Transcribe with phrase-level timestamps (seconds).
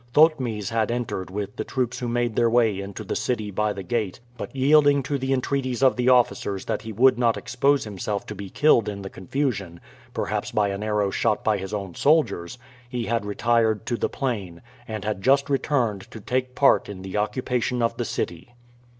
[0.15, 3.83] Thotmes had entered with the troops who made their way into the city by the
[3.83, 8.25] gate, but yielding to the entreaties of the officers that he would not expose himself
[8.25, 9.79] to be killed in the confusion,
[10.11, 12.57] perhaps by an arrow shot by his own soldiers,
[12.89, 17.15] he had retired to the plain, and had just returned to take part in the
[17.15, 18.55] occupation of the city.